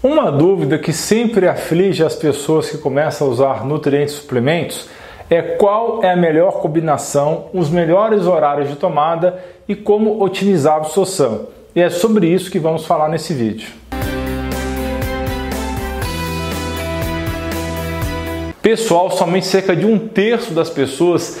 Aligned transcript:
Uma 0.00 0.30
dúvida 0.30 0.78
que 0.78 0.92
sempre 0.92 1.48
aflige 1.48 2.04
as 2.04 2.14
pessoas 2.14 2.70
que 2.70 2.78
começam 2.78 3.26
a 3.26 3.30
usar 3.30 3.66
nutrientes 3.66 4.14
e 4.14 4.18
suplementos 4.18 4.88
é 5.28 5.42
qual 5.42 6.04
é 6.04 6.12
a 6.12 6.16
melhor 6.16 6.60
combinação, 6.60 7.46
os 7.52 7.68
melhores 7.68 8.24
horários 8.24 8.68
de 8.68 8.76
tomada 8.76 9.42
e 9.66 9.74
como 9.74 10.22
otimizar 10.22 10.74
a 10.74 10.76
absorção. 10.76 11.48
E 11.74 11.80
é 11.80 11.90
sobre 11.90 12.28
isso 12.28 12.48
que 12.48 12.60
vamos 12.60 12.86
falar 12.86 13.08
nesse 13.08 13.34
vídeo. 13.34 13.70
Pessoal, 18.62 19.10
somente 19.10 19.46
cerca 19.46 19.74
de 19.74 19.84
um 19.84 19.98
terço 19.98 20.54
das 20.54 20.70
pessoas 20.70 21.40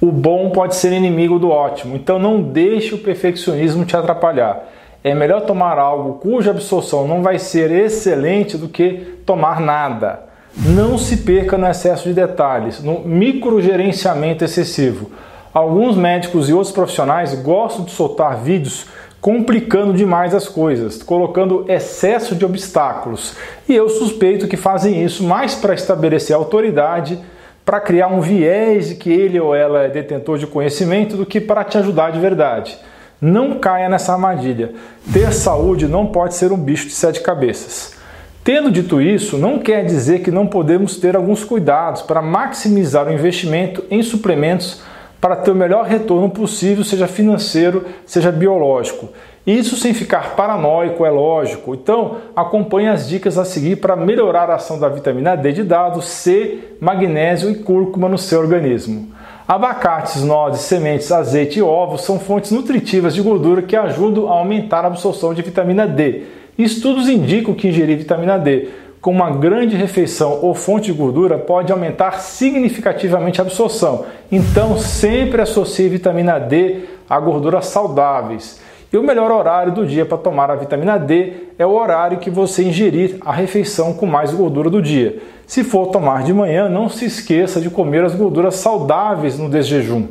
O 0.00 0.12
bom 0.12 0.50
pode 0.50 0.76
ser 0.76 0.92
inimigo 0.92 1.38
do 1.38 1.48
ótimo, 1.48 1.96
então 1.96 2.18
não 2.18 2.42
deixe 2.42 2.94
o 2.94 2.98
perfeccionismo 2.98 3.84
te 3.84 3.96
atrapalhar. 3.96 4.68
É 5.02 5.14
melhor 5.14 5.42
tomar 5.42 5.78
algo 5.78 6.14
cuja 6.14 6.50
absorção 6.50 7.06
não 7.08 7.22
vai 7.22 7.38
ser 7.38 7.70
excelente 7.70 8.58
do 8.58 8.68
que 8.68 9.20
tomar 9.24 9.60
nada. 9.60 10.24
Não 10.54 10.98
se 10.98 11.18
perca 11.18 11.56
no 11.56 11.66
excesso 11.66 12.08
de 12.08 12.14
detalhes, 12.14 12.82
no 12.82 13.00
microgerenciamento 13.00 14.44
excessivo. 14.44 15.10
Alguns 15.52 15.96
médicos 15.96 16.50
e 16.50 16.52
outros 16.52 16.72
profissionais 16.72 17.34
gostam 17.34 17.84
de 17.84 17.92
soltar 17.92 18.36
vídeos 18.36 18.86
complicando 19.20 19.94
demais 19.94 20.34
as 20.34 20.46
coisas, 20.46 21.02
colocando 21.02 21.64
excesso 21.68 22.34
de 22.34 22.44
obstáculos. 22.44 23.34
E 23.68 23.74
eu 23.74 23.88
suspeito 23.88 24.46
que 24.46 24.56
fazem 24.56 25.02
isso 25.02 25.24
mais 25.24 25.54
para 25.54 25.74
estabelecer 25.74 26.36
autoridade 26.36 27.18
para 27.66 27.80
criar 27.80 28.06
um 28.06 28.20
viés 28.20 28.90
de 28.90 28.94
que 28.94 29.10
ele 29.10 29.40
ou 29.40 29.52
ela 29.52 29.82
é 29.82 29.88
detentor 29.88 30.38
de 30.38 30.46
conhecimento 30.46 31.16
do 31.16 31.26
que 31.26 31.40
para 31.40 31.64
te 31.64 31.76
ajudar 31.76 32.12
de 32.12 32.20
verdade. 32.20 32.78
Não 33.20 33.58
caia 33.58 33.88
nessa 33.88 34.12
armadilha. 34.12 34.72
Ter 35.12 35.32
saúde 35.32 35.88
não 35.88 36.06
pode 36.06 36.36
ser 36.36 36.52
um 36.52 36.56
bicho 36.56 36.86
de 36.86 36.92
sete 36.92 37.20
cabeças. 37.20 37.96
Tendo 38.44 38.70
dito 38.70 39.00
isso, 39.00 39.36
não 39.36 39.58
quer 39.58 39.84
dizer 39.84 40.20
que 40.20 40.30
não 40.30 40.46
podemos 40.46 40.98
ter 40.98 41.16
alguns 41.16 41.42
cuidados 41.42 42.02
para 42.02 42.22
maximizar 42.22 43.08
o 43.08 43.12
investimento 43.12 43.82
em 43.90 44.00
suplementos 44.00 44.82
para 45.20 45.34
ter 45.34 45.50
o 45.50 45.54
melhor 45.56 45.86
retorno 45.86 46.30
possível, 46.30 46.84
seja 46.84 47.08
financeiro, 47.08 47.84
seja 48.04 48.30
biológico. 48.30 49.08
Isso 49.46 49.76
sem 49.76 49.94
ficar 49.94 50.34
paranoico, 50.34 51.06
é 51.06 51.10
lógico. 51.10 51.74
Então, 51.74 52.16
acompanhe 52.34 52.88
as 52.88 53.08
dicas 53.08 53.38
a 53.38 53.44
seguir 53.44 53.76
para 53.76 53.94
melhorar 53.94 54.50
a 54.50 54.56
ação 54.56 54.76
da 54.76 54.88
vitamina 54.88 55.36
D 55.36 55.52
de 55.52 55.62
dado, 55.62 56.02
C, 56.02 56.58
magnésio 56.80 57.48
e 57.48 57.54
cúrcuma 57.54 58.08
no 58.08 58.18
seu 58.18 58.40
organismo. 58.40 59.12
Abacates, 59.46 60.24
nozes, 60.24 60.62
sementes, 60.62 61.12
azeite 61.12 61.60
e 61.60 61.62
ovos 61.62 62.00
são 62.00 62.18
fontes 62.18 62.50
nutritivas 62.50 63.14
de 63.14 63.22
gordura 63.22 63.62
que 63.62 63.76
ajudam 63.76 64.26
a 64.26 64.32
aumentar 64.32 64.84
a 64.84 64.88
absorção 64.88 65.32
de 65.32 65.42
vitamina 65.42 65.86
D. 65.86 66.24
Estudos 66.58 67.08
indicam 67.08 67.54
que 67.54 67.68
ingerir 67.68 67.98
vitamina 67.98 68.36
D 68.38 68.68
com 69.00 69.12
uma 69.12 69.30
grande 69.30 69.76
refeição 69.76 70.40
ou 70.42 70.52
fonte 70.52 70.86
de 70.86 70.98
gordura 70.98 71.38
pode 71.38 71.70
aumentar 71.70 72.18
significativamente 72.18 73.40
a 73.40 73.44
absorção. 73.44 74.06
Então, 74.32 74.76
sempre 74.78 75.40
associe 75.40 75.88
vitamina 75.88 76.40
D 76.40 76.80
a 77.08 77.20
gorduras 77.20 77.66
saudáveis. 77.66 78.65
E 78.96 78.98
o 78.98 79.02
melhor 79.02 79.30
horário 79.30 79.72
do 79.72 79.86
dia 79.86 80.06
para 80.06 80.16
tomar 80.16 80.50
a 80.50 80.54
vitamina 80.54 80.98
D 80.98 81.34
é 81.58 81.66
o 81.66 81.74
horário 81.74 82.16
que 82.16 82.30
você 82.30 82.62
ingerir 82.62 83.18
a 83.26 83.30
refeição 83.30 83.92
com 83.92 84.06
mais 84.06 84.32
gordura 84.32 84.70
do 84.70 84.80
dia. 84.80 85.18
Se 85.46 85.62
for 85.62 85.88
tomar 85.88 86.22
de 86.22 86.32
manhã, 86.32 86.66
não 86.66 86.88
se 86.88 87.04
esqueça 87.04 87.60
de 87.60 87.68
comer 87.68 88.02
as 88.02 88.14
gorduras 88.14 88.54
saudáveis 88.54 89.38
no 89.38 89.50
desjejum, 89.50 90.06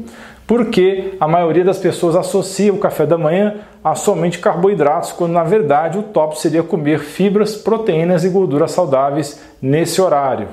porque 0.46 1.16
a 1.20 1.28
maioria 1.28 1.64
das 1.64 1.80
pessoas 1.80 2.16
associa 2.16 2.72
o 2.72 2.78
café 2.78 3.08
da 3.08 3.18
manhã 3.18 3.56
a 3.84 3.96
somente 3.96 4.38
carboidratos, 4.38 5.12
quando 5.14 5.32
na 5.32 5.44
verdade 5.44 5.98
o 5.98 6.04
top 6.04 6.40
seria 6.40 6.62
comer 6.62 7.00
fibras, 7.00 7.56
proteínas 7.56 8.24
e 8.24 8.30
gorduras 8.30 8.72
saudáveis 8.72 9.42
nesse 9.60 10.00
horário. 10.00 10.48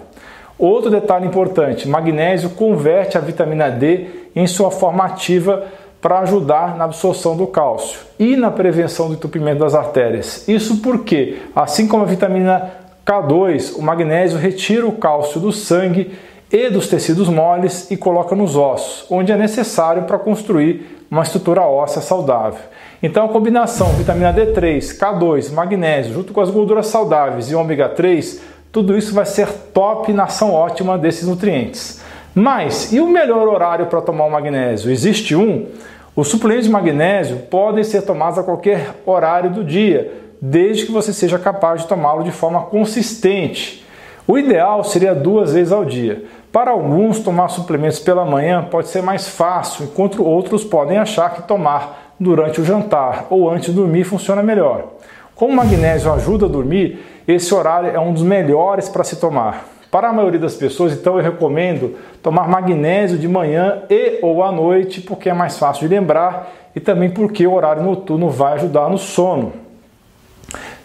Outro 0.58 0.90
detalhe 0.90 1.26
importante: 1.26 1.86
magnésio 1.86 2.48
converte 2.48 3.18
a 3.18 3.20
vitamina 3.20 3.70
D 3.70 4.06
em 4.34 4.46
sua 4.46 4.70
forma 4.70 5.04
ativa 5.04 5.66
para 6.02 6.18
ajudar 6.18 6.76
na 6.76 6.84
absorção 6.84 7.36
do 7.36 7.46
cálcio 7.46 8.00
e 8.18 8.36
na 8.36 8.50
prevenção 8.50 9.06
do 9.06 9.14
entupimento 9.14 9.60
das 9.60 9.72
artérias. 9.72 10.46
Isso 10.48 10.78
porque, 10.78 11.38
assim 11.54 11.86
como 11.86 12.02
a 12.02 12.06
vitamina 12.06 12.72
K2, 13.06 13.76
o 13.76 13.82
magnésio 13.82 14.36
retira 14.36 14.84
o 14.84 14.92
cálcio 14.92 15.40
do 15.40 15.52
sangue 15.52 16.10
e 16.50 16.68
dos 16.68 16.88
tecidos 16.88 17.28
moles 17.28 17.88
e 17.88 17.96
coloca 17.96 18.34
nos 18.34 18.56
ossos, 18.56 19.06
onde 19.08 19.30
é 19.30 19.36
necessário 19.36 20.02
para 20.02 20.18
construir 20.18 21.06
uma 21.08 21.22
estrutura 21.22 21.62
óssea 21.62 22.02
saudável. 22.02 22.60
Então, 23.00 23.26
a 23.26 23.28
combinação 23.28 23.88
vitamina 23.92 24.34
D3, 24.34 24.98
K2, 24.98 25.52
magnésio, 25.52 26.14
junto 26.14 26.32
com 26.32 26.40
as 26.40 26.50
gorduras 26.50 26.88
saudáveis 26.88 27.48
e 27.48 27.54
ômega 27.54 27.88
3, 27.88 28.42
tudo 28.72 28.98
isso 28.98 29.14
vai 29.14 29.26
ser 29.26 29.48
top 29.72 30.12
na 30.12 30.24
ação 30.24 30.52
ótima 30.52 30.98
desses 30.98 31.28
nutrientes. 31.28 32.02
Mas, 32.34 32.92
e 32.92 33.00
o 33.00 33.08
melhor 33.08 33.46
horário 33.46 33.86
para 33.86 34.00
tomar 34.00 34.24
o 34.24 34.30
magnésio? 34.30 34.90
Existe 34.90 35.36
um? 35.36 35.66
Os 36.14 36.28
suplementos 36.28 36.66
de 36.66 36.70
magnésio 36.70 37.38
podem 37.50 37.82
ser 37.82 38.02
tomados 38.02 38.38
a 38.38 38.42
qualquer 38.42 38.96
horário 39.06 39.48
do 39.48 39.64
dia, 39.64 40.12
desde 40.38 40.84
que 40.84 40.92
você 40.92 41.10
seja 41.10 41.38
capaz 41.38 41.80
de 41.80 41.88
tomá-lo 41.88 42.22
de 42.22 42.30
forma 42.30 42.60
consistente. 42.64 43.82
O 44.28 44.36
ideal 44.36 44.84
seria 44.84 45.14
duas 45.14 45.54
vezes 45.54 45.72
ao 45.72 45.86
dia. 45.86 46.24
Para 46.52 46.70
alguns, 46.70 47.20
tomar 47.20 47.48
suplementos 47.48 47.98
pela 47.98 48.26
manhã 48.26 48.62
pode 48.62 48.88
ser 48.88 49.02
mais 49.02 49.26
fácil, 49.26 49.86
enquanto 49.86 50.22
outros 50.22 50.62
podem 50.62 50.98
achar 50.98 51.32
que 51.34 51.48
tomar 51.48 52.14
durante 52.20 52.60
o 52.60 52.64
jantar 52.64 53.26
ou 53.30 53.50
antes 53.50 53.70
de 53.70 53.72
dormir 53.72 54.04
funciona 54.04 54.42
melhor. 54.42 54.92
Como 55.34 55.54
o 55.54 55.56
magnésio 55.56 56.12
ajuda 56.12 56.44
a 56.44 56.48
dormir, 56.48 57.22
esse 57.26 57.54
horário 57.54 57.90
é 57.90 57.98
um 57.98 58.12
dos 58.12 58.22
melhores 58.22 58.86
para 58.86 59.02
se 59.02 59.16
tomar. 59.16 59.64
Para 59.92 60.08
a 60.08 60.12
maioria 60.12 60.40
das 60.40 60.54
pessoas, 60.54 60.94
então 60.94 61.18
eu 61.18 61.22
recomendo 61.22 61.96
tomar 62.22 62.48
magnésio 62.48 63.18
de 63.18 63.28
manhã 63.28 63.82
e 63.90 64.20
ou 64.22 64.42
à 64.42 64.50
noite, 64.50 65.02
porque 65.02 65.28
é 65.28 65.34
mais 65.34 65.58
fácil 65.58 65.86
de 65.86 65.94
lembrar 65.94 66.50
e 66.74 66.80
também 66.80 67.10
porque 67.10 67.46
o 67.46 67.52
horário 67.52 67.82
noturno 67.82 68.30
vai 68.30 68.54
ajudar 68.54 68.88
no 68.88 68.96
sono. 68.96 69.52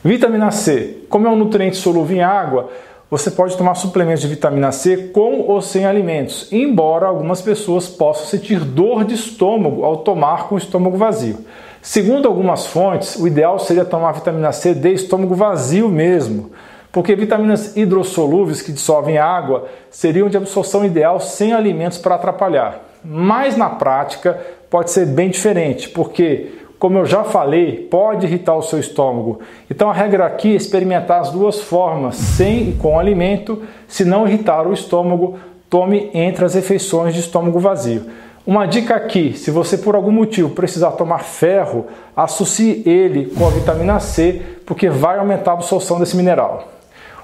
Vitamina 0.04 0.52
C, 0.52 1.06
como 1.08 1.26
é 1.26 1.30
um 1.30 1.38
nutriente 1.38 1.78
solúvel 1.78 2.18
em 2.18 2.22
água, 2.22 2.70
você 3.10 3.32
pode 3.32 3.56
tomar 3.56 3.76
suplementos 3.76 4.24
de 4.24 4.28
vitamina 4.28 4.74
C 4.74 4.98
com 5.14 5.40
ou 5.40 5.62
sem 5.62 5.86
alimentos, 5.86 6.52
embora 6.52 7.06
algumas 7.06 7.42
pessoas 7.42 7.88
possam 7.88 8.26
sentir 8.26 8.60
dor 8.60 9.06
de 9.06 9.14
estômago 9.14 9.86
ao 9.86 10.00
tomar 10.00 10.50
com 10.50 10.56
o 10.56 10.58
estômago 10.58 10.98
vazio. 10.98 11.38
Segundo 11.82 12.28
algumas 12.28 12.68
fontes, 12.68 13.16
o 13.16 13.26
ideal 13.26 13.58
seria 13.58 13.86
tomar 13.86 14.12
vitamina 14.12 14.52
C 14.52 14.74
de 14.74 14.92
estômago 14.92 15.34
vazio 15.34 15.88
mesmo 15.88 16.52
porque 16.98 17.14
vitaminas 17.14 17.78
hidrossolúveis 17.78 18.60
que 18.60 18.72
dissolvem 18.72 19.20
água 19.20 19.68
seriam 19.92 20.30
de 20.30 20.36
absorção 20.36 20.84
ideal 20.84 21.20
sem 21.20 21.54
alimentos 21.54 22.00
para 22.00 22.16
atrapalhar. 22.16 22.84
Mas 23.06 23.56
na 23.56 23.70
prática 23.70 24.36
pode 24.68 24.90
ser 24.90 25.06
bem 25.06 25.30
diferente, 25.30 25.90
porque, 25.90 26.54
como 26.80 26.98
eu 26.98 27.06
já 27.06 27.24
falei, 27.24 27.88
pode 27.92 28.26
irritar 28.26 28.56
o 28.56 28.64
seu 28.64 28.80
estômago. 28.80 29.42
Então 29.70 29.92
a 29.92 29.94
regra 29.94 30.26
aqui 30.26 30.54
é 30.54 30.56
experimentar 30.56 31.22
as 31.22 31.30
duas 31.30 31.62
formas, 31.62 32.16
sem 32.16 32.70
e 32.70 32.74
com 32.74 32.98
alimento. 32.98 33.62
Se 33.88 34.04
não 34.04 34.28
irritar 34.28 34.66
o 34.66 34.74
estômago, 34.74 35.38
tome 35.70 36.10
entre 36.16 36.46
as 36.46 36.56
refeições 36.56 37.14
de 37.14 37.20
estômago 37.20 37.60
vazio. 37.60 38.08
Uma 38.44 38.66
dica 38.66 38.96
aqui: 38.96 39.38
se 39.38 39.52
você 39.52 39.78
por 39.78 39.94
algum 39.94 40.12
motivo 40.12 40.50
precisar 40.50 40.94
tomar 40.94 41.20
ferro, 41.20 41.86
associe 42.16 42.82
ele 42.88 43.28
com 43.38 43.46
a 43.46 43.52
vitamina 43.52 44.00
C, 44.00 44.42
porque 44.66 44.90
vai 44.90 45.20
aumentar 45.20 45.52
a 45.52 45.54
absorção 45.54 46.00
desse 46.00 46.18
mineral. 46.18 46.77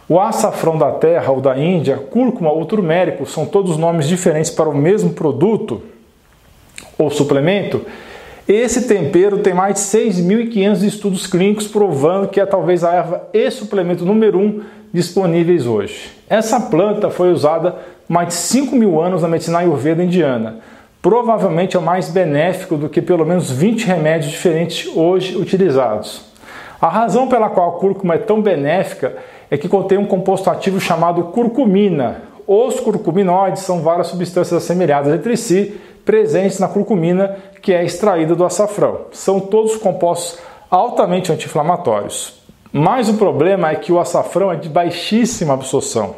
O 0.07 0.19
açafrão 0.19 0.77
da 0.77 0.91
terra 0.91 1.31
ou 1.31 1.39
da 1.39 1.57
Índia, 1.57 1.97
cúrcuma 1.97 2.51
ou 2.51 2.65
turmérico 2.65 3.25
são 3.25 3.45
todos 3.45 3.77
nomes 3.77 4.07
diferentes 4.07 4.51
para 4.51 4.69
o 4.69 4.75
mesmo 4.75 5.11
produto 5.11 5.81
ou 6.97 7.09
suplemento. 7.09 7.81
Esse 8.47 8.87
tempero 8.87 9.39
tem 9.39 9.53
mais 9.53 9.75
de 9.75 9.81
6.500 9.81 10.83
estudos 10.83 11.27
clínicos 11.27 11.67
provando 11.67 12.27
que 12.27 12.41
é 12.41 12.45
talvez 12.45 12.83
a 12.83 12.93
erva 12.93 13.29
e 13.33 13.49
suplemento 13.49 14.05
número 14.05 14.37
um 14.37 14.61
disponíveis 14.91 15.65
hoje. 15.65 16.11
Essa 16.29 16.59
planta 16.59 17.09
foi 17.09 17.31
usada 17.31 17.75
mais 18.07 18.27
de 18.27 18.33
5 18.33 18.75
mil 18.75 19.01
anos 19.01 19.21
na 19.21 19.29
medicina 19.29 19.59
ayurveda 19.59 20.03
indiana. 20.03 20.57
Provavelmente 21.01 21.77
é 21.77 21.79
mais 21.79 22.09
benéfico 22.09 22.75
do 22.75 22.89
que 22.89 23.01
pelo 23.01 23.25
menos 23.25 23.49
20 23.49 23.85
remédios 23.85 24.31
diferentes 24.31 24.91
hoje 24.93 25.37
utilizados. 25.37 26.21
A 26.81 26.89
razão 26.89 27.29
pela 27.29 27.49
qual 27.49 27.69
a 27.69 27.79
cúrcuma 27.79 28.15
é 28.15 28.17
tão 28.17 28.41
benéfica 28.41 29.15
é 29.53 29.57
que 29.57 29.69
contém 29.69 29.99
um 29.99 30.05
composto 30.07 30.49
ativo 30.49 30.79
chamado 30.79 31.25
curcumina. 31.25 32.23
Os 32.47 32.79
curcuminoides 32.79 33.61
são 33.61 33.83
várias 33.83 34.07
substâncias 34.07 34.63
assemelhadas 34.63 35.13
entre 35.13 35.37
si, 35.37 35.79
presentes 36.03 36.57
na 36.57 36.67
curcumina, 36.67 37.37
que 37.61 37.71
é 37.71 37.85
extraída 37.85 38.33
do 38.33 38.43
açafrão. 38.43 39.01
São 39.11 39.39
todos 39.39 39.75
compostos 39.75 40.39
altamente 40.71 41.31
anti-inflamatórios. 41.31 42.41
Mas 42.71 43.07
o 43.09 43.13
problema 43.13 43.69
é 43.69 43.75
que 43.75 43.91
o 43.93 43.99
açafrão 43.99 44.51
é 44.51 44.55
de 44.55 44.67
baixíssima 44.67 45.53
absorção. 45.53 46.15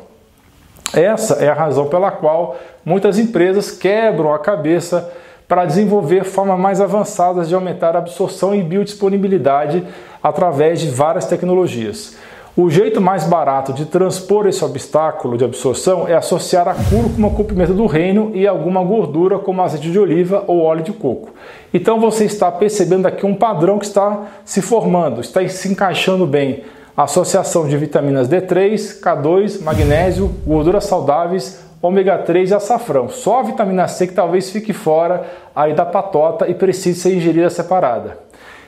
Essa 0.93 1.43
é 1.43 1.49
a 1.49 1.53
razão 1.53 1.87
pela 1.87 2.11
qual 2.11 2.55
muitas 2.85 3.19
empresas 3.19 3.69
quebram 3.69 4.33
a 4.33 4.39
cabeça 4.39 5.11
para 5.45 5.65
desenvolver 5.65 6.23
formas 6.23 6.57
mais 6.57 6.79
avançadas 6.79 7.49
de 7.49 7.53
aumentar 7.53 7.97
a 7.97 7.99
absorção 7.99 8.55
e 8.55 8.63
biodisponibilidade 8.63 9.85
através 10.23 10.79
de 10.79 10.87
várias 10.87 11.25
tecnologias. 11.25 12.15
O 12.57 12.69
jeito 12.69 13.01
mais 13.01 13.25
barato 13.25 13.73
de 13.73 13.83
transpor 13.85 14.47
esse 14.47 14.63
obstáculo 14.63 15.37
de 15.37 15.43
absorção 15.43 16.07
é 16.07 16.13
associar 16.13 16.69
a 16.69 16.73
cúrcuma 16.73 17.29
com 17.29 17.43
pimenta 17.43 17.73
do 17.73 17.85
reino 17.85 18.31
e 18.33 18.47
alguma 18.47 18.81
gordura 18.81 19.37
como 19.37 19.61
azeite 19.61 19.91
de 19.91 19.99
oliva 19.99 20.41
ou 20.47 20.61
óleo 20.61 20.81
de 20.81 20.93
coco. 20.93 21.31
Então 21.73 21.99
você 21.99 22.23
está 22.23 22.49
percebendo 22.49 23.07
aqui 23.07 23.25
um 23.25 23.35
padrão 23.35 23.77
que 23.77 23.83
está 23.83 24.27
se 24.45 24.61
formando, 24.61 25.19
está 25.19 25.45
se 25.49 25.67
encaixando 25.67 26.25
bem. 26.25 26.63
Associação 26.95 27.67
de 27.67 27.75
vitaminas 27.75 28.29
D3, 28.29 29.01
K2, 29.01 29.61
magnésio, 29.61 30.31
gorduras 30.47 30.85
saudáveis, 30.85 31.61
ômega 31.81 32.17
3 32.19 32.51
e 32.51 32.53
açafrão. 32.53 33.09
Só 33.09 33.39
a 33.39 33.43
vitamina 33.43 33.85
C 33.89 34.07
que 34.07 34.13
talvez 34.13 34.49
fique 34.49 34.71
fora 34.71 35.25
aí 35.53 35.73
da 35.73 35.85
patota 35.85 36.47
e 36.47 36.53
precise 36.53 37.01
ser 37.01 37.17
ingerida 37.17 37.49
separada. 37.49 38.17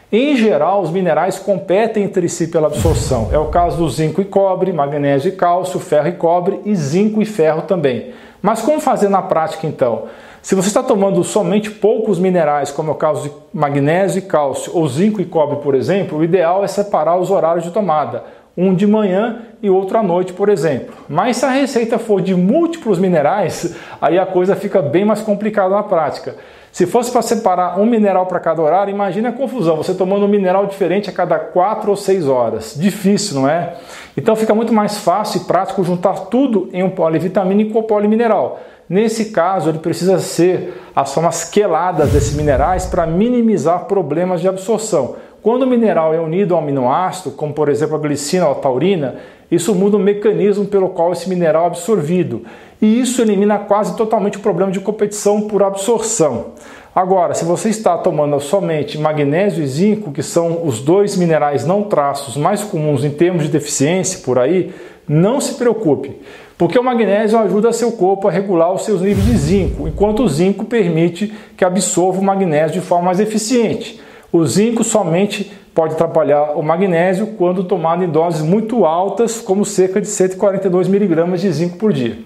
Em 0.10 0.38
geral, 0.38 0.82
os 0.82 0.90
minerais 0.90 1.38
competem 1.38 2.04
entre 2.04 2.30
si 2.30 2.48
pela 2.48 2.68
absorção. 2.68 3.30
É 3.32 3.38
o 3.38 3.48
caso 3.48 3.78
do 3.78 3.90
zinco 3.90 4.22
e 4.22 4.26
cobre, 4.26 4.72
magnésio 4.72 5.28
e 5.28 5.34
cálcio, 5.34 5.82
ferro 5.82 6.08
e 6.08 6.14
cobre 6.14 6.62
e 6.64 6.74
zinco 6.74 7.22
e 7.22 7.26
ferro 7.26 7.64
também. 7.64 8.14
Mas 8.42 8.62
como 8.62 8.80
fazer 8.80 9.10
na 9.10 9.22
prática 9.22 9.68
então? 9.68 10.06
Se 10.48 10.56
você 10.56 10.70
está 10.70 10.82
tomando 10.82 11.26
somente 11.26 11.70
poucos 11.70 12.18
minerais, 12.18 12.72
como 12.72 12.90
é 12.90 12.94
o 12.94 12.96
caso 12.96 13.24
de 13.24 13.32
magnésio 13.54 14.20
e 14.20 14.22
cálcio, 14.22 14.72
ou 14.74 14.88
zinco 14.88 15.20
e 15.20 15.26
cobre, 15.26 15.58
por 15.58 15.76
exemplo, 15.76 16.20
o 16.20 16.24
ideal 16.24 16.64
é 16.64 16.68
separar 16.68 17.18
os 17.18 17.30
horários 17.30 17.66
de 17.66 17.72
tomada, 17.72 18.24
um 18.56 18.74
de 18.74 18.88
manhã 18.88 19.40
e 19.62 19.70
outro 19.70 19.98
à 19.98 20.04
noite, 20.04 20.32
por 20.32 20.48
exemplo. 20.48 20.96
Mas 21.10 21.36
se 21.36 21.44
a 21.46 21.50
receita 21.50 22.00
for 22.00 22.22
de 22.22 22.34
múltiplos 22.34 22.98
minerais, 22.98 23.76
aí 24.00 24.18
a 24.18 24.26
coisa 24.26 24.56
fica 24.56 24.82
bem 24.82 25.04
mais 25.04 25.20
complicada 25.20 25.76
na 25.76 25.84
prática. 25.84 26.38
Se 26.72 26.86
fosse 26.86 27.12
para 27.12 27.22
separar 27.24 27.78
um 27.78 27.86
mineral 27.86 28.26
para 28.26 28.40
cada 28.40 28.62
horário, 28.62 28.92
imagine 28.92 29.28
a 29.28 29.34
confusão, 29.34 29.76
você 29.76 29.94
tomando 29.94 30.26
um 30.26 30.30
mineral 30.30 30.66
diferente 30.66 31.10
a 31.10 31.14
cada 31.14 31.38
4 31.38 31.90
ou 31.90 31.98
6 31.98 32.26
horas. 32.26 32.74
Difícil, 32.78 33.42
não 33.42 33.50
é? 33.50 33.74
Então 34.16 34.34
fica 34.34 34.56
muito 34.56 34.72
mais 34.72 34.98
fácil 34.98 35.42
e 35.42 35.44
prático 35.44 35.84
juntar 35.84 36.28
tudo 36.28 36.70
em 36.72 36.84
um 36.84 36.90
polivitamínico 36.90 37.76
ou 37.78 37.84
polimineral. 37.84 38.62
Nesse 38.90 39.26
caso, 39.26 39.70
ele 39.70 39.80
precisa 39.80 40.20
ser 40.20 40.82
as 40.96 41.14
formas 41.14 41.44
queladas 41.44 42.12
desses 42.12 42.34
minerais 42.34 42.86
para 42.86 43.06
minimizar 43.06 43.86
problemas 43.86 44.42
de 44.42 44.48
absorção. 44.48 45.16
Quando 45.42 45.64
o 45.64 45.68
mineral 45.68 46.14
é 46.14 46.20
unido 46.20 46.56
ao 46.56 46.62
aminoácido, 46.62 47.32
como 47.32 47.54
por 47.54 47.70
exemplo 47.70 47.96
a 47.96 48.00
glicina 48.00 48.46
ou 48.46 48.52
a 48.54 48.56
taurina, 48.56 49.16
isso 49.52 49.74
muda 49.74 49.98
o 49.98 50.00
mecanismo 50.00 50.66
pelo 50.66 50.90
qual 50.90 51.14
esse 51.14 51.30
mineral 51.30 51.64
é 51.64 51.68
absorvido 51.68 52.44
e 52.82 53.00
isso 53.00 53.22
elimina 53.22 53.58
quase 53.58 53.96
totalmente 53.96 54.38
o 54.38 54.42
problema 54.42 54.72
de 54.72 54.80
competição 54.80 55.48
por 55.48 55.64
absorção. 55.64 56.48
Agora, 56.94 57.34
se 57.34 57.46
você 57.46 57.70
está 57.70 57.98
tomando 57.98 58.40
somente 58.40 58.98
magnésio 58.98 59.64
e 59.64 59.68
zinco, 59.68 60.12
que 60.12 60.24
são 60.24 60.66
os 60.66 60.80
dois 60.80 61.16
minerais 61.16 61.66
não 61.66 61.84
traços 61.84 62.36
mais 62.36 62.64
comuns 62.64 63.04
em 63.04 63.12
termos 63.12 63.44
de 63.44 63.50
deficiência 63.50 64.20
por 64.24 64.40
aí, 64.40 64.74
não 65.08 65.40
se 65.40 65.56
preocupe, 65.56 66.20
porque 66.58 66.80
o 66.80 66.84
magnésio 66.84 67.38
ajuda 67.38 67.72
seu 67.72 67.92
corpo 67.92 68.28
a 68.28 68.32
regular 68.32 68.74
os 68.74 68.84
seus 68.84 69.02
níveis 69.02 69.26
de 69.26 69.38
zinco, 69.38 69.88
enquanto 69.88 70.24
o 70.24 70.30
zinco 70.30 70.66
permite 70.66 71.32
que 71.56 71.64
absorva 71.64 72.20
o 72.20 72.24
magnésio 72.24 72.82
de 72.82 72.86
forma 72.86 73.06
mais 73.06 73.20
eficiente. 73.20 74.02
O 74.32 74.46
zinco 74.46 74.84
somente 74.84 75.52
pode 75.74 75.94
atrapalhar 75.94 76.58
o 76.58 76.64
magnésio 76.64 77.28
quando 77.38 77.64
tomado 77.64 78.04
em 78.04 78.10
doses 78.10 78.42
muito 78.42 78.86
altas, 78.86 79.40
como 79.40 79.64
cerca 79.64 80.02
de 80.02 80.08
142 80.08 80.88
mg 80.88 81.38
de 81.38 81.52
zinco 81.52 81.78
por 81.78 81.94
dia. 81.94 82.18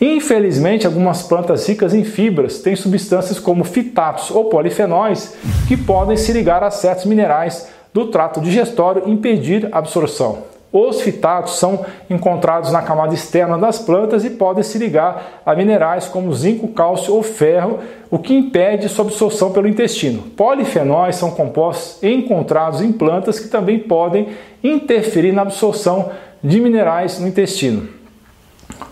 Infelizmente, 0.00 0.86
algumas 0.86 1.22
plantas 1.22 1.66
ricas 1.66 1.94
em 1.94 2.04
fibras 2.04 2.60
têm 2.60 2.76
substâncias 2.76 3.40
como 3.40 3.64
fitatos 3.64 4.30
ou 4.30 4.44
polifenóis 4.44 5.34
que 5.66 5.76
podem 5.76 6.16
se 6.16 6.32
ligar 6.32 6.62
a 6.62 6.70
certos 6.70 7.06
minerais 7.06 7.68
do 7.92 8.06
trato 8.06 8.40
digestório 8.40 9.04
e 9.06 9.10
impedir 9.10 9.68
a 9.72 9.78
absorção. 9.78 10.55
Os 10.78 11.00
fitatos 11.00 11.58
são 11.58 11.86
encontrados 12.10 12.70
na 12.70 12.82
camada 12.82 13.14
externa 13.14 13.56
das 13.56 13.78
plantas 13.78 14.26
e 14.26 14.30
podem 14.30 14.62
se 14.62 14.76
ligar 14.76 15.40
a 15.46 15.54
minerais 15.54 16.06
como 16.06 16.34
zinco, 16.34 16.68
cálcio 16.68 17.14
ou 17.14 17.22
ferro, 17.22 17.78
o 18.10 18.18
que 18.18 18.34
impede 18.34 18.86
sua 18.90 19.06
absorção 19.06 19.52
pelo 19.52 19.66
intestino. 19.66 20.24
Polifenóis 20.36 21.16
são 21.16 21.30
compostos 21.30 22.02
encontrados 22.02 22.82
em 22.82 22.92
plantas 22.92 23.40
que 23.40 23.48
também 23.48 23.78
podem 23.78 24.28
interferir 24.62 25.32
na 25.32 25.40
absorção 25.40 26.10
de 26.44 26.60
minerais 26.60 27.18
no 27.18 27.26
intestino. 27.26 27.88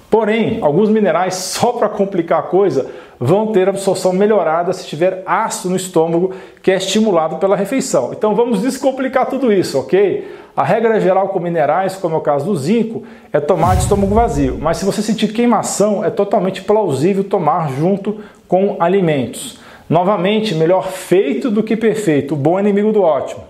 Porém, 0.09 0.61
alguns 0.63 0.89
minerais, 0.89 1.35
só 1.53 1.73
para 1.73 1.91
complicar 1.91 2.39
a 2.39 2.45
coisa, 2.45 2.91
vão 3.19 3.49
ter 3.49 3.69
absorção 3.69 4.13
melhorada 4.13 4.73
se 4.73 4.87
tiver 4.87 5.23
ácido 5.25 5.71
no 5.71 5.77
estômago, 5.77 6.33
que 6.63 6.71
é 6.71 6.77
estimulado 6.77 7.37
pela 7.37 7.57
refeição. 7.57 8.13
Então 8.13 8.35
vamos 8.35 8.61
descomplicar 8.61 9.27
tudo 9.27 9.53
isso, 9.53 9.79
ok? 9.79 10.29
A 10.57 10.63
regra 10.63 11.01
geral 11.01 11.29
com 11.29 11.41
minerais, 11.41 11.97
como 11.97 12.15
é 12.15 12.19
o 12.19 12.21
caso 12.21 12.45
do 12.45 12.57
zinco, 12.57 13.03
é 13.33 13.41
tomar 13.41 13.75
de 13.75 13.83
estômago 13.83 14.15
vazio. 14.15 14.57
Mas 14.61 14.77
se 14.77 14.85
você 14.85 15.03
sentir 15.03 15.33
queimação, 15.33 16.05
é 16.05 16.11
totalmente 16.11 16.63
plausível 16.63 17.25
tomar 17.25 17.71
junto 17.73 18.21
com 18.47 18.77
alimentos. 18.79 19.59
Novamente, 19.89 20.55
melhor 20.55 20.87
feito 20.87 21.51
do 21.51 21.63
que 21.63 21.77
perfeito. 21.77 22.35
O 22.35 22.37
bom 22.37 22.59
é 22.59 22.63
inimigo 22.63 22.93
do 22.93 23.03
ótimo. 23.03 23.43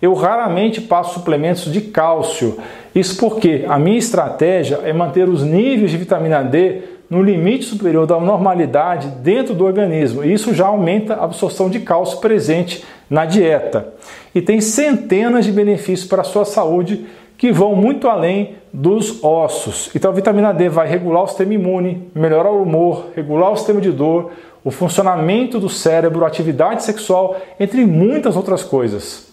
Eu 0.00 0.14
raramente 0.14 0.80
passo 0.80 1.14
suplementos 1.14 1.72
de 1.72 1.80
cálcio. 1.80 2.58
Isso 2.94 3.16
porque 3.18 3.64
a 3.66 3.78
minha 3.78 3.98
estratégia 3.98 4.80
é 4.84 4.92
manter 4.92 5.28
os 5.28 5.42
níveis 5.42 5.90
de 5.90 5.96
vitamina 5.96 6.42
D 6.42 6.93
no 7.08 7.22
limite 7.22 7.64
superior 7.64 8.06
da 8.06 8.18
normalidade 8.18 9.08
dentro 9.22 9.54
do 9.54 9.64
organismo. 9.64 10.24
E 10.24 10.32
isso 10.32 10.54
já 10.54 10.66
aumenta 10.66 11.14
a 11.14 11.24
absorção 11.24 11.68
de 11.68 11.80
cálcio 11.80 12.18
presente 12.18 12.84
na 13.08 13.24
dieta. 13.24 13.88
E 14.34 14.40
tem 14.40 14.60
centenas 14.60 15.44
de 15.44 15.52
benefícios 15.52 16.08
para 16.08 16.22
a 16.22 16.24
sua 16.24 16.44
saúde 16.44 17.06
que 17.36 17.52
vão 17.52 17.74
muito 17.74 18.08
além 18.08 18.56
dos 18.72 19.22
ossos. 19.22 19.90
Então 19.94 20.10
a 20.10 20.14
vitamina 20.14 20.52
D 20.52 20.68
vai 20.68 20.88
regular 20.88 21.22
o 21.22 21.26
sistema 21.26 21.54
imune, 21.54 22.08
melhorar 22.14 22.50
o 22.50 22.62
humor, 22.62 23.06
regular 23.14 23.52
o 23.52 23.56
sistema 23.56 23.80
de 23.80 23.92
dor, 23.92 24.32
o 24.64 24.70
funcionamento 24.70 25.60
do 25.60 25.68
cérebro, 25.68 26.24
atividade 26.24 26.82
sexual, 26.82 27.36
entre 27.60 27.84
muitas 27.84 28.36
outras 28.36 28.62
coisas. 28.62 29.32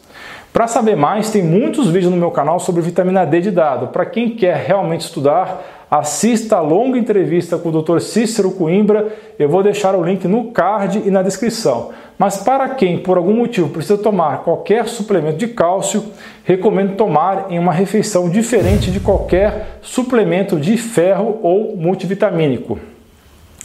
Para 0.52 0.68
saber 0.68 0.98
mais, 0.98 1.32
tem 1.32 1.42
muitos 1.42 1.88
vídeos 1.88 2.12
no 2.12 2.18
meu 2.18 2.30
canal 2.30 2.60
sobre 2.60 2.82
vitamina 2.82 3.26
D 3.26 3.40
de 3.40 3.52
dado. 3.52 3.88
Para 3.88 4.06
quem 4.06 4.32
quer 4.32 4.58
realmente 4.58 5.02
estudar, 5.02 5.81
assista 5.92 6.56
a 6.56 6.62
longa 6.62 6.98
entrevista 6.98 7.58
com 7.58 7.68
o 7.68 7.82
Dr. 7.82 8.00
Cícero 8.00 8.52
Coimbra. 8.52 9.14
Eu 9.38 9.50
vou 9.50 9.62
deixar 9.62 9.94
o 9.94 10.02
link 10.02 10.26
no 10.26 10.46
card 10.52 11.04
e 11.06 11.12
na 11.12 11.22
descrição. 11.22 11.90
Mas 12.18 12.38
para 12.38 12.70
quem 12.70 13.00
por 13.00 13.18
algum 13.18 13.34
motivo 13.34 13.68
precisa 13.68 13.98
tomar 13.98 14.44
qualquer 14.44 14.88
suplemento 14.88 15.38
de 15.38 15.50
cálcio, 15.50 16.06
recomendo 16.46 16.96
tomar 16.96 17.48
em 17.50 17.60
uma 17.60 17.74
refeição 17.74 18.30
diferente 18.30 18.90
de 18.90 19.02
qualquer 19.02 19.80
suplemento 19.82 20.58
de 20.58 20.78
ferro 20.78 21.40
ou 21.42 21.76
multivitamínico, 21.76 22.80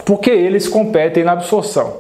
porque 0.04 0.30
eles 0.30 0.66
competem 0.66 1.22
na 1.22 1.32
absorção. 1.32 1.98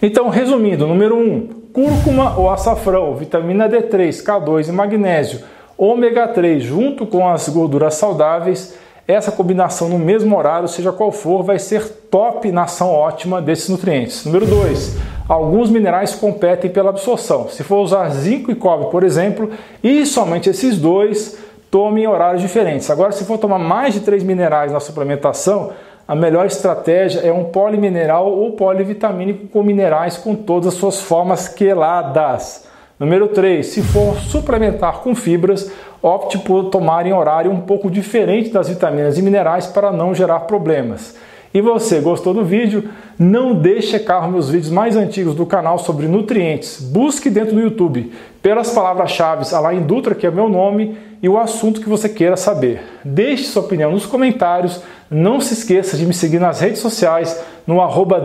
Então, 0.00 0.28
resumindo, 0.28 0.86
número 0.86 1.16
1, 1.16 1.20
um, 1.20 1.48
cúrcuma 1.72 2.38
ou 2.38 2.48
açafrão, 2.48 3.16
vitamina 3.16 3.68
D3, 3.68 4.22
K2 4.22 4.68
e 4.68 4.72
magnésio, 4.72 5.40
ômega 5.76 6.28
3 6.28 6.62
junto 6.62 7.04
com 7.04 7.28
as 7.28 7.48
gorduras 7.48 7.94
saudáveis, 7.94 8.78
essa 9.08 9.32
combinação 9.32 9.88
no 9.88 9.98
mesmo 9.98 10.36
horário, 10.36 10.68
seja 10.68 10.92
qual 10.92 11.10
for, 11.10 11.42
vai 11.42 11.58
ser 11.58 11.88
top 12.10 12.52
na 12.52 12.64
ação 12.64 12.92
ótima 12.92 13.40
desses 13.40 13.70
nutrientes. 13.70 14.26
Número 14.26 14.44
2, 14.44 14.98
alguns 15.26 15.70
minerais 15.70 16.14
competem 16.14 16.70
pela 16.70 16.90
absorção. 16.90 17.48
Se 17.48 17.64
for 17.64 17.78
usar 17.78 18.10
zinco 18.10 18.50
e 18.50 18.54
cobre, 18.54 18.90
por 18.90 19.02
exemplo, 19.02 19.50
e 19.82 20.04
somente 20.04 20.50
esses 20.50 20.76
dois, 20.76 21.38
tome 21.70 22.02
em 22.02 22.06
horários 22.06 22.42
diferentes. 22.42 22.90
Agora, 22.90 23.10
se 23.10 23.24
for 23.24 23.38
tomar 23.38 23.58
mais 23.58 23.94
de 23.94 24.00
três 24.00 24.22
minerais 24.22 24.72
na 24.72 24.78
suplementação, 24.78 25.72
a 26.06 26.14
melhor 26.14 26.44
estratégia 26.44 27.20
é 27.20 27.32
um 27.32 27.44
polimineral 27.44 28.30
ou 28.30 28.52
polivitamínico 28.52 29.46
com 29.48 29.62
minerais 29.62 30.18
com 30.18 30.34
todas 30.34 30.68
as 30.68 30.74
suas 30.74 31.00
formas 31.00 31.48
queladas. 31.48 32.68
Número 32.98 33.28
3, 33.28 33.64
se 33.64 33.80
for 33.80 34.16
suplementar 34.16 35.00
com 35.00 35.14
fibras, 35.14 35.70
opte 36.02 36.38
por 36.38 36.64
tomar 36.64 37.06
em 37.06 37.12
horário 37.12 37.50
um 37.50 37.60
pouco 37.60 37.90
diferente 37.90 38.50
das 38.50 38.68
vitaminas 38.68 39.18
e 39.18 39.22
minerais 39.22 39.66
para 39.66 39.90
não 39.90 40.14
gerar 40.14 40.40
problemas. 40.40 41.16
E 41.52 41.60
você 41.60 42.00
gostou 42.00 42.32
do 42.34 42.44
vídeo? 42.44 42.88
Não 43.18 43.54
deixe 43.54 43.88
checar 43.88 44.30
meus 44.30 44.50
vídeos 44.50 44.70
mais 44.70 44.96
antigos 44.96 45.34
do 45.34 45.46
canal 45.46 45.78
sobre 45.78 46.06
nutrientes. 46.06 46.80
Busque 46.80 47.30
dentro 47.30 47.54
do 47.54 47.60
YouTube 47.60 48.12
pelas 48.42 48.70
palavras-chave 48.70 49.44
Alain 49.54 49.80
Dutra, 49.80 50.14
que 50.14 50.26
é 50.26 50.30
meu 50.30 50.48
nome, 50.48 50.96
e 51.22 51.28
o 51.28 51.38
assunto 51.38 51.80
que 51.80 51.88
você 51.88 52.08
queira 52.08 52.36
saber. 52.36 52.82
Deixe 53.02 53.44
sua 53.44 53.62
opinião 53.62 53.90
nos 53.90 54.04
comentários. 54.04 54.82
Não 55.10 55.40
se 55.40 55.54
esqueça 55.54 55.96
de 55.96 56.04
me 56.04 56.12
seguir 56.12 56.38
nas 56.38 56.60
redes 56.60 56.80
sociais, 56.80 57.42
no 57.66 57.80
arroba 57.80 58.22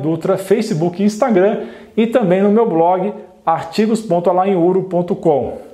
Dutra, 0.00 0.38
Facebook 0.38 1.02
e 1.02 1.06
Instagram, 1.06 1.62
e 1.96 2.06
também 2.06 2.42
no 2.42 2.50
meu 2.50 2.68
blog 2.68 3.12
artigos.alainuro.com. 3.44 5.71